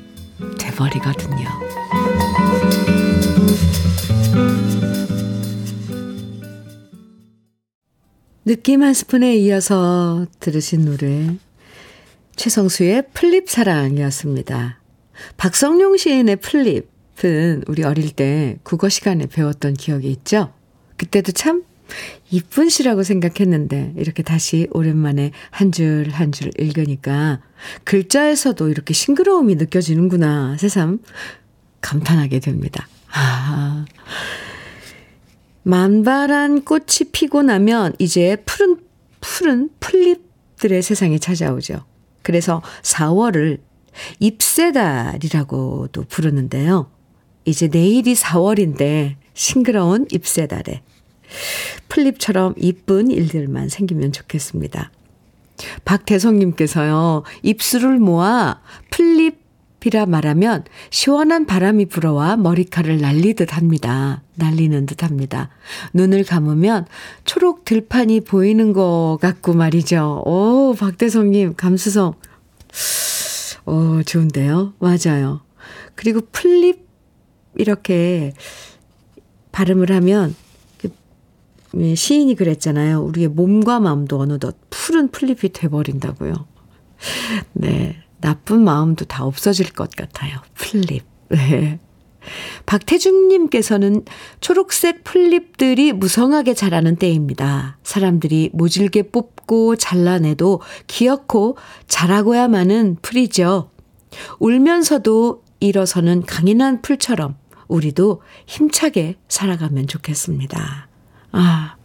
[0.60, 1.61] 돼버리거든요.
[8.46, 11.38] 느낌 한 스푼에 이어서 들으신 노래
[12.36, 14.80] 최성수의 풀잎 사랑이었습니다.
[15.38, 20.54] 박성룡 시인의 풀잎은 우리 어릴 때 국어 시간에 배웠던 기억이 있죠?
[20.98, 21.64] 그때도 참
[22.32, 27.42] 이쁜 시라고 생각했는데 이렇게 다시 오랜만에 한 줄 한 줄 읽으니까
[27.84, 31.00] 글자에서도 이렇게 싱그러움이 느껴지는구나 새삼
[31.82, 32.88] 감탄하게 됩니다.
[33.14, 33.86] 아,
[35.64, 38.78] 만발한 꽃이 피고 나면 이제 푸른,
[39.20, 41.86] 푸른 풀잎들의 세상이 찾아오죠.
[42.24, 43.60] 그래서 4월을
[44.20, 46.90] 잎새달이라고도 부르는데요.
[47.46, 50.82] 이제 내일이 4월인데 싱그러운 잎새달에
[51.90, 54.92] 풀잎처럼 이쁜 일들만 생기면 좋겠습니다.
[55.86, 59.41] 박대성님께서요, 입술을 모아 풀잎
[59.86, 64.22] 이라 말하면 시원한 바람이 불어와 머리카락을 날리듯 합니다.
[64.36, 65.50] 날리는 듯 합니다.
[65.94, 66.86] 눈을 감으면
[67.26, 70.24] 초록 들판이 보이는 것 같고 말이죠.
[70.26, 72.14] 오, 박대성님, 감수성.
[73.66, 74.74] 오, 좋은데요?
[74.80, 75.42] 맞아요.
[75.96, 76.88] 그리고 풀잎,
[77.56, 78.34] 이렇게
[79.52, 80.36] 발음을 하면
[81.78, 83.02] 예, 시인이 그랬잖아요.
[83.02, 86.34] 우리의 몸과 마음도 어느덧 푸른 풀잎이 돼버린다고요.
[87.54, 88.04] 네.
[88.22, 90.40] 나쁜 마음도 다 없어질 것 같아요.
[90.56, 91.04] 풀잎.
[91.30, 91.80] 네.
[92.66, 94.06] 박태준님께서는
[94.42, 97.78] 초록색 풀잎들이 무성하게 자라는 때입니다.
[97.84, 101.58] 사람들이 모질게 뽑고 잘라내도 귀엽고
[101.88, 103.72] 자라고야만은 풀이죠.
[104.40, 107.36] 울면서도 일어서는 강인한 풀처럼
[107.68, 110.90] 우리도 힘차게 살아가면 좋겠습니다.
[111.32, 111.76] 아,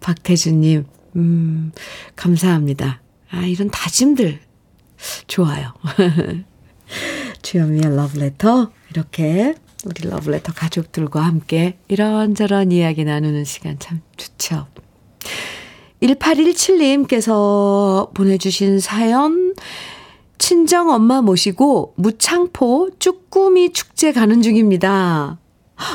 [0.00, 1.72] 박태준님, 음,
[2.16, 3.02] 감사합니다.
[3.30, 4.40] 아, 이런 다짐들
[5.26, 5.72] 좋아요.
[7.42, 14.66] 주현미의 러브레터 이렇게 우리 러브레터 가족들과 함께 이런저런 이야기 나누는 시간 참 좋죠.
[16.02, 19.54] 1817님께서 보내주신 사연
[20.38, 25.38] 친정 엄마 모시고 무창포 쭈꾸미 축제 가는 중입니다.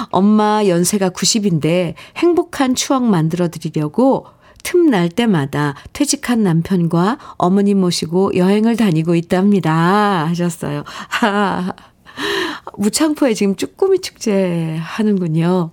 [0.09, 4.25] 엄마 연세가 90인데 행복한 추억 만들어 드리려고
[4.63, 10.25] 틈날 때마다 퇴직한 남편과 어머니 모시고 여행을 다니고 있답니다.
[10.27, 10.83] 하셨어요.
[10.85, 11.73] 하,
[12.77, 15.71] 무창포에 지금 쭈꾸미 축제 하는군요.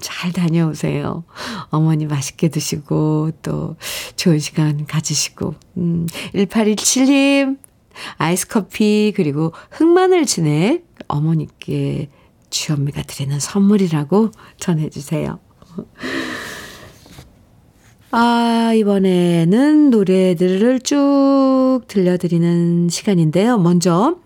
[0.00, 1.24] 잘 다녀오세요.
[1.70, 3.76] 어머니 맛있게 드시고 또
[4.16, 5.54] 좋은 시간 가지시고.
[5.78, 7.58] 음, 1817님
[8.16, 12.08] 아이스 커피 그리고 흑마늘 진액 어머니께
[12.50, 15.38] 주현미가 드리는 선물이라고 전해주세요.
[18.12, 23.58] 아, 이번에는 노래들을 쭉 들려드리는 시간인데요.
[23.58, 24.16] 먼저,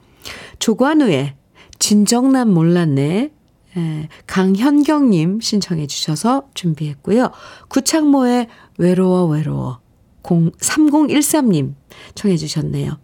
[0.58, 1.34] 조관우의
[1.78, 3.30] 진정난 몰랐네.
[3.76, 7.30] 에, 강현경님 신청해 주셔서 준비했고요.
[7.68, 8.46] 구창모의
[8.78, 9.80] 외로워 외로워
[10.30, 11.74] 0, 3013님
[12.14, 12.98] 청해 주셨네요.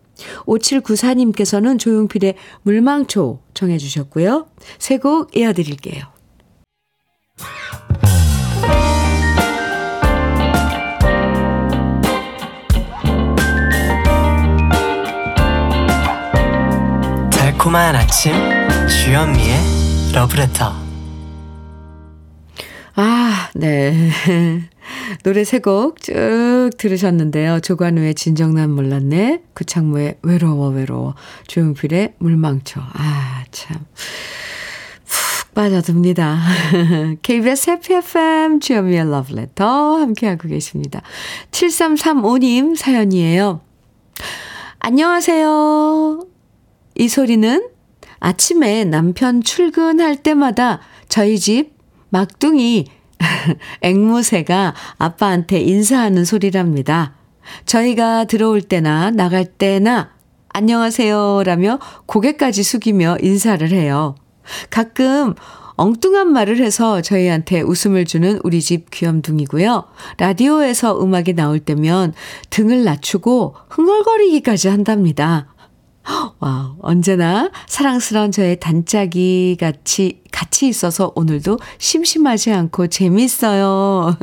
[0.47, 4.47] 5794님께서는 조용필의 물망초 청해 주셨고요.
[4.79, 6.05] 세 곡 이어드릴게요.
[17.61, 18.33] 달콤한 아침
[18.89, 19.59] 주현미의
[20.15, 20.73] 러브레터
[22.97, 24.11] 아, 네.
[25.25, 27.61] 노래 세 곡 쭉 들으셨는데요.
[27.61, 31.15] 조관우의 진정난 몰랐네, 구창모의 외로워 외로워,
[31.49, 32.81] 조용필의 물망초.
[32.81, 33.77] 아, 참.
[35.05, 36.41] 푹 빠져듭니다.
[37.21, 41.03] KBS 해피 FM 주현미의 러브레터 함께하고 계십니다.
[41.51, 43.61] 7335님 사연이에요.
[44.79, 46.25] 안녕하세요.
[47.01, 47.67] 이 소리는
[48.19, 51.73] 아침에 남편 출근할 때마다 저희 집
[52.11, 52.85] 막둥이
[53.81, 57.15] 앵무새가 아빠한테 인사하는 소리랍니다.
[57.65, 60.11] 저희가 들어올 때나 나갈 때나
[60.51, 64.15] 안녕하세요 라며 고개까지 숙이며 인사를 해요.
[64.69, 65.35] 가끔
[65.77, 69.85] 엉뚱한 말을 해서 저희한테 웃음을 주는 우리 집 귀염둥이고요.
[70.19, 72.13] 라디오에서 음악이 나올 때면
[72.51, 75.47] 등을 낮추고 흥얼거리기까지 한답니다.
[76.39, 84.17] 와, 언제나 사랑스러운 저의 단짝이 같이, 같이 있어서 오늘도 심심하지 않고 재밌어요.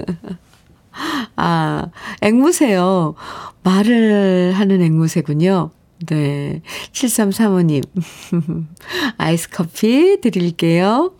[1.35, 1.85] 아,
[2.21, 3.15] 앵무새요.
[3.63, 5.71] 말을 하는 앵무새군요.
[6.07, 6.61] 네.
[6.91, 7.83] 7335님.
[9.17, 11.13] 아이스 커피 드릴게요.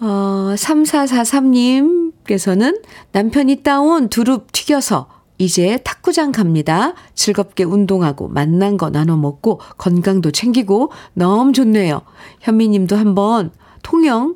[0.00, 2.82] 어, 3443님께서는
[3.12, 6.94] 남편이 따온 두릅 튀겨서 이제 탁구장 갑니다.
[7.14, 12.02] 즐겁게 운동하고 만난 거 나눠 먹고 건강도 챙기고 너무 좋네요.
[12.40, 14.34] 현미 님도 한번 통영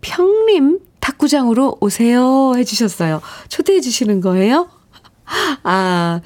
[0.00, 3.20] 평림 탁구장으로 오세요 해주셨어요.
[3.48, 4.68] 초대해 주시는 거예요?
[5.64, 6.20] 아,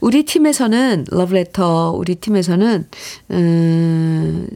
[0.00, 2.88] 우리 팀에서는, 러브레터, 우리 팀에서는,
[3.30, 4.48] 음,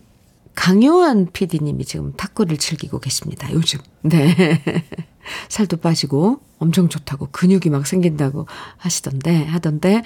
[0.54, 3.52] 강요한 PD님이 지금 탁구를 즐기고 계십니다.
[3.52, 3.80] 요즘.
[4.02, 4.34] 네.
[5.48, 8.46] 살도 빠지고 엄청 좋다고 근육이 막 생긴다고
[8.78, 10.02] 하시던데 하던데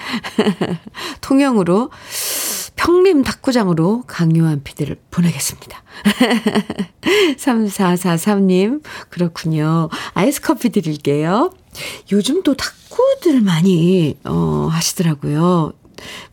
[1.20, 1.90] 통영으로
[2.76, 5.82] 평림 탁구장으로 강요한 피디를 보내겠습니다.
[7.36, 9.88] 3443님 그렇군요.
[10.14, 11.50] 아이스 커피 드릴게요.
[12.12, 15.72] 요즘 또 탁구들 많이 어 하시더라고요.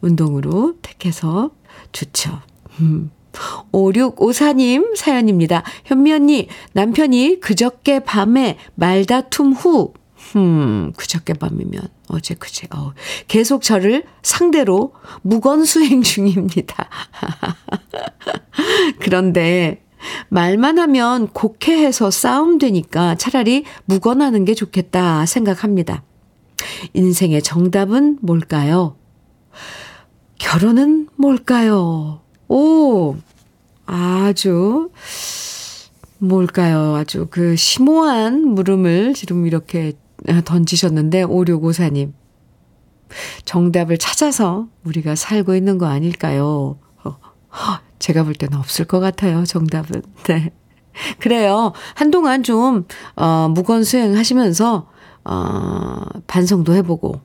[0.01, 1.51] 운동으로 택해서
[1.91, 2.39] 좋죠.
[2.79, 3.11] 음.
[3.71, 5.63] 5654님 사연입니다.
[5.85, 9.93] 현미 언니, 남편이 그저께 밤에 말다툼 후,
[10.35, 12.93] 음, 그저께 밤이면 어제 그제, 어,
[13.27, 16.89] 계속 저를 상대로 무건수행 중입니다.
[18.99, 19.81] 그런데
[20.29, 26.03] 말만 하면 곡해해서 싸움 되니까 차라리 묵어나는 게 좋겠다 생각합니다.
[26.93, 28.97] 인생의 정답은 뭘까요?
[30.37, 32.21] 결혼은 뭘까요?
[32.47, 33.15] 오,
[33.85, 34.89] 아주,
[36.19, 36.95] 뭘까요?
[36.95, 39.93] 아주 그 심오한 물음을 지금 이렇게
[40.45, 42.13] 던지셨는데, 5654님.
[43.45, 46.77] 정답을 찾아서 우리가 살고 있는 거 아닐까요?
[47.99, 50.03] 제가 볼 때는 없을 것 같아요, 정답은.
[50.27, 50.51] 네.
[51.19, 51.73] 그래요.
[51.95, 52.85] 한동안 좀,
[53.15, 54.87] 어, 무건수행 하시면서,
[55.23, 57.19] 어, 반성도 해보고,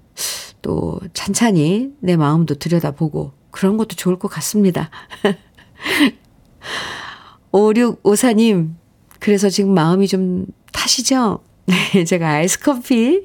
[0.63, 4.91] 또, 찬찬히 내 마음도 들여다보고, 그런 것도 좋을 것 같습니다.
[7.53, 8.75] 5654님,
[9.19, 11.41] 그래서 지금 마음이 좀 타시죠?
[11.67, 13.23] 네, 제가 아이스 커피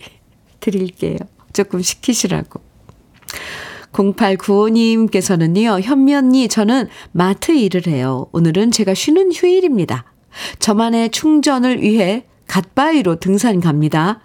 [0.60, 1.18] 드릴게요.
[1.54, 2.62] 조금 식히시라고.
[3.92, 8.28] 0895님께서는요, 현미 언니, 저는 마트 일을 해요.
[8.34, 10.06] 오늘은 제가 쉬는 휴일입니다.
[10.60, 14.22] 저만의 충전을 위해 갓바위로 등산 갑니다.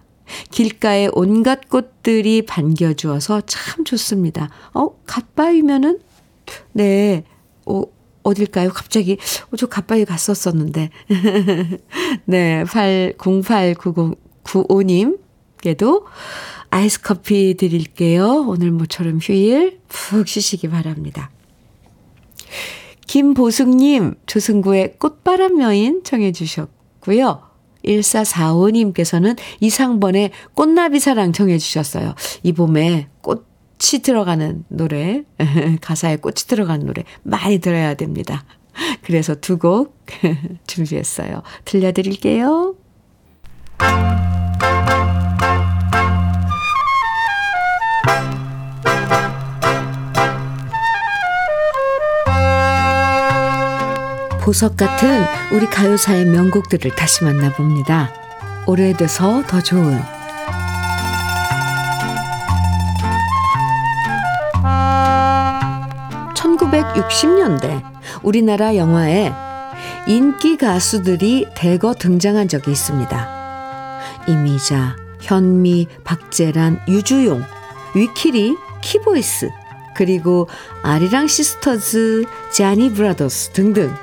[0.50, 4.50] 길가에 온갖 꽃들이 반겨주어서 참 좋습니다.
[4.74, 6.00] 어, 갓바위면은,
[6.72, 7.22] 네,
[7.66, 7.82] 어,
[8.22, 8.70] 어딜까요?
[8.70, 9.18] 갑자기,
[9.50, 10.90] 어, 저 갓바위 갔었었는데.
[12.26, 16.04] 네, 8, 089095님께도
[16.70, 18.44] 아이스 커피 드릴게요.
[18.46, 21.32] 오늘 모처럼 휴일 푹 쉬시기 바랍니다.
[23.06, 27.49] 김보숙님, 조승구의 꽃바람 여인 청해 주셨고요.
[27.84, 32.14] 1445님께서는 이상번의 꽃나비 사랑 청해 주셨어요.
[32.42, 35.24] 이 봄에 꽃이 들어가는 노래,
[35.80, 38.44] 가사에 꽃이 들어가는 노래 많이 들어야 됩니다.
[39.02, 39.96] 그래서 두 곡
[40.66, 41.42] 준비했어요.
[41.64, 42.74] 들려드릴게요.
[54.50, 55.22] 보석 같은
[55.52, 58.12] 우리 가요사의 명곡들을 다시 만나봅니다.
[58.66, 60.02] 오래돼서 더 좋은
[66.34, 67.80] 1960년대
[68.24, 69.32] 우리나라 영화에
[70.08, 73.28] 인기 가수들이 대거 등장한 적이 있습니다.
[74.26, 77.44] 이미자, 현미, 박재란, 유주용,
[77.94, 79.48] 위키리, 키보이스,
[79.94, 80.48] 그리고
[80.82, 83.94] 아리랑 시스터즈, 자니 브라더스 등등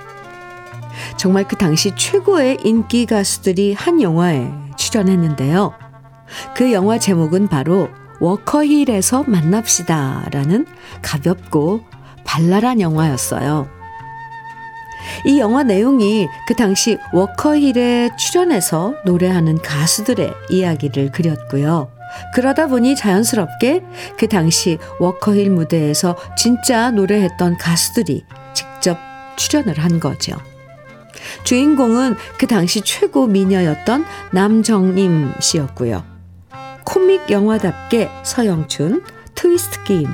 [1.18, 5.74] 정말 그 당시 최고의 인기 가수들이 한 영화에 출연했는데요.
[6.56, 7.90] 그 영화 제목은 바로
[8.20, 10.66] 워커힐에서 만납시다 라는
[11.02, 11.82] 가볍고
[12.26, 13.70] 발랄한 영화였어요.
[15.26, 21.92] 이 영화 내용이 그 당시 워커힐에 출연해서 노래하는 가수들의 이야기를 그렸고요.
[22.34, 23.84] 그러다 보니 자연스럽게
[24.18, 28.98] 그 당시 워커힐 무대에서 진짜 노래했던 가수들이 직접
[29.38, 30.36] 출연을 한 거죠.
[31.44, 36.04] 주인공은 그 당시 최고 미녀였던 남정임 씨였고요.
[36.86, 39.04] 코믹 영화답게 서영춘,
[39.36, 40.08] 트위스트 김,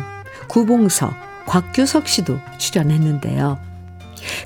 [0.48, 1.14] 구봉서,
[1.46, 3.58] 곽규석 씨도 출연했는데요.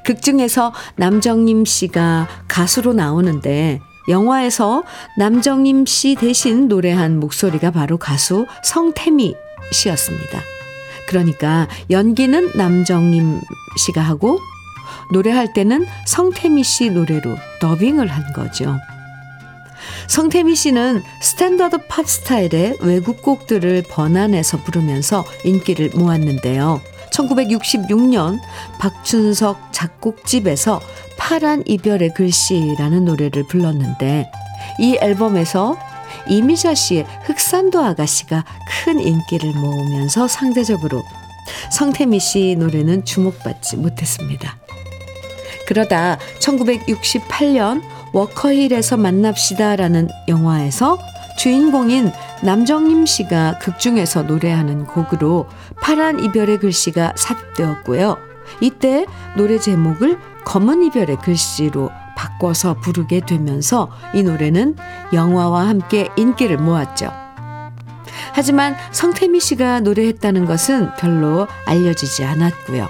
[0.04, 4.84] 극 중에서 남정임 씨가 가수로 나오는데 영화에서
[5.18, 9.36] 남정임 씨 대신 노래한 목소리가 바로 가수 성태미
[9.72, 10.42] 씨였습니다.
[11.08, 13.40] 그러니까 연기는 남정임
[13.78, 14.40] 씨가 하고
[15.12, 18.78] 노래할 때는 성태미 씨 노래로 더빙을 한 거죠.
[20.08, 26.82] 성태미 씨는 스탠더드 팝 스타일의 외국 곡들을 번안해서 부르면서 인기를 모았는데요.
[27.12, 28.40] 1966년
[28.80, 30.82] 박춘석 작곡집에서
[31.18, 34.30] 파란 이별의 글씨라는 노래를 불렀는데
[34.80, 35.78] 이 앨범에서
[36.28, 38.44] 이미자 씨의 흑산도 아가씨가
[38.84, 41.04] 큰 인기를 모으면서 상대적으로
[41.72, 44.58] 성태미 씨 노래는 주목받지 못했습니다.
[45.68, 47.82] 그러다 1968년
[48.14, 50.98] 워커힐에서 만납시다라는 영화에서
[51.38, 52.12] 주인공인
[52.42, 55.48] 남정임 씨가 극중에서 노래하는 곡으로
[55.82, 58.18] 파란 이별의 글씨가 삽입되었고요.
[58.62, 59.06] 이때
[59.36, 64.76] 노래 제목을 검은 이별의 글씨로 바꿔서 부르게 되면서 이 노래는
[65.14, 67.12] 영화와 함께 인기를 모았죠.
[68.34, 72.88] 하지만 성태미 씨가 노래했다는 것은 별로 알려지지 않았고요.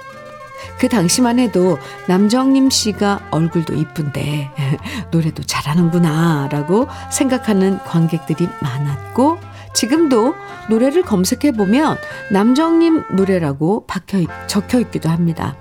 [0.80, 4.51] 그 당시만 해도 남정님 씨가 얼굴도 이쁜데
[5.11, 9.39] 노래도 잘하는구나 라고 생각하는 관객들이 많았고
[9.73, 10.36] 지금도
[10.69, 11.97] 노래를 검색해 보면
[12.32, 15.55] 남정님 노래라고 박혀 적혀 있기도 합니다.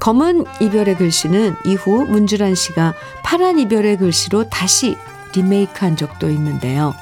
[0.00, 2.94] 검은 이별의 글씨는 이후 문주란 씨가
[3.24, 4.96] 파란 이별의 글씨로 다시
[5.34, 6.94] 리메이크한 적도 있는데요.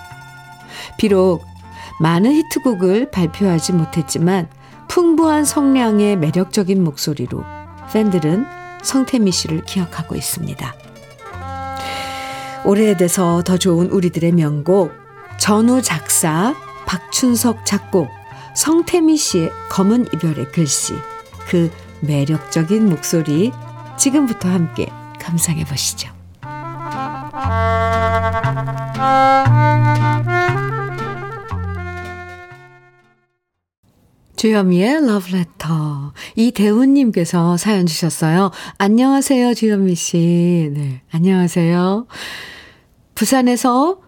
[0.99, 1.45] 비록
[2.01, 4.49] 많은 히트곡을 발표하지 못했지만
[4.89, 7.45] 풍부한 성량의 매력적인 목소리로
[7.93, 8.47] 팬들은
[8.83, 10.75] 성태미 씨를 기억하고 있습니다.
[12.65, 14.93] 오래돼서 더 좋은 우리들의 명곡
[15.39, 16.55] 전우 작사
[16.87, 18.09] 박춘석 작곡
[18.55, 20.95] 성태미 씨의 검은 이별의 글씨
[21.49, 21.71] 그
[22.01, 23.53] 매력적인 목소리
[23.97, 24.89] 지금부터 함께
[25.21, 26.13] 감상해 보시죠.
[34.37, 36.13] 주현미의 러브레터.
[36.37, 38.51] 이대훈님께서 사연 주셨어요.
[38.79, 40.71] 안녕하세요, 주현미 씨.
[40.75, 42.07] 네, 안녕하세요.
[43.15, 44.01] 부산에서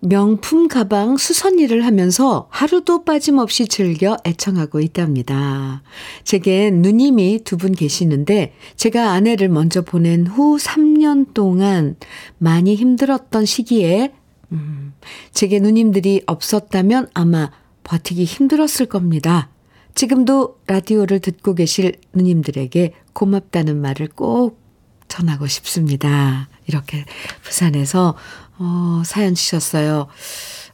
[0.00, 5.82] 명품 가방 수선 일을 하면서 하루도 빠짐없이 즐겨 애청하고 있답니다.
[6.24, 11.96] 제겐 누님이 두 분 계시는데 제가 아내를 먼저 보낸 후 3년 동안
[12.38, 14.12] 많이 힘들었던 시기에
[14.52, 14.92] 음,
[15.32, 17.50] 제게 누님들이 없었다면 아마
[17.82, 19.50] 버티기 힘들었을 겁니다.
[19.98, 24.62] 지금도 라디오를 듣고 계실 누님들에게 고맙다는 말을 꼭
[25.08, 26.48] 전하고 싶습니다.
[26.68, 27.04] 이렇게
[27.42, 28.14] 부산에서
[28.58, 30.06] 어, 사연 주셨어요.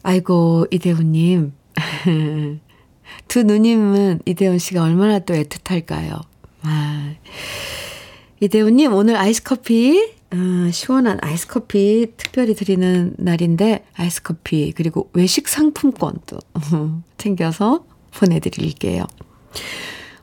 [0.02, 1.54] 아이고, 이대훈님.
[3.26, 6.20] 두 누님은 이대훈 씨가 얼마나 또 애틋할까요?
[6.60, 7.14] 아,
[8.40, 15.48] 이대훈님, 오늘 아이스 커피, 어, 시원한 아이스 커피 특별히 드리는 날인데, 아이스 커피, 그리고 외식
[15.48, 16.40] 상품권도
[17.16, 17.86] 챙겨서
[18.16, 19.06] 보내드릴게요.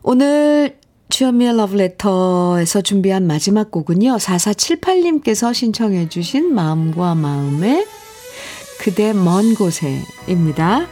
[0.03, 0.77] 오늘
[1.09, 4.15] 주현미의 러브레터에서 준비한 마지막 곡은요.
[4.15, 7.85] 4478님께서 신청해 주신 마음과 마음의
[8.79, 10.87] 그대 먼 곳에입니다.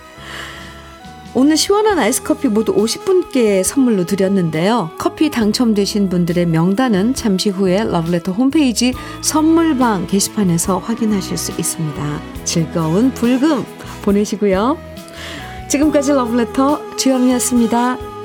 [1.36, 4.92] 오늘 시원한 아이스커피 모두 50분께 선물로 드렸는데요.
[4.98, 12.22] 커피 당첨되신 분들의 명단은 잠시 후에 러브레터 홈페이지 선물방 게시판에서 확인하실 수 있습니다.
[12.46, 13.64] 즐거운 불금
[14.02, 14.78] 보내시고요.
[15.70, 18.19] 지금까지 러브레터 주현미였습니다.